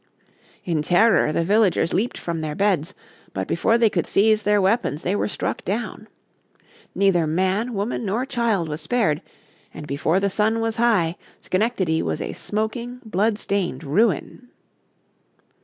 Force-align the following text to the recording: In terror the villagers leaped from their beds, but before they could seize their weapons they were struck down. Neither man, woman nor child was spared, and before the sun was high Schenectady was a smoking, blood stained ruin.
In 0.65 0.81
terror 0.81 1.31
the 1.31 1.43
villagers 1.43 1.93
leaped 1.93 2.17
from 2.17 2.41
their 2.41 2.55
beds, 2.55 2.95
but 3.35 3.47
before 3.47 3.77
they 3.77 3.91
could 3.91 4.07
seize 4.07 4.41
their 4.41 4.59
weapons 4.59 5.03
they 5.03 5.15
were 5.15 5.27
struck 5.27 5.63
down. 5.63 6.07
Neither 6.95 7.27
man, 7.27 7.75
woman 7.75 8.03
nor 8.03 8.25
child 8.25 8.67
was 8.67 8.81
spared, 8.81 9.21
and 9.71 9.85
before 9.85 10.19
the 10.19 10.27
sun 10.31 10.59
was 10.59 10.77
high 10.77 11.17
Schenectady 11.39 12.01
was 12.01 12.19
a 12.19 12.33
smoking, 12.33 12.99
blood 13.05 13.37
stained 13.37 13.83
ruin. 13.83 14.49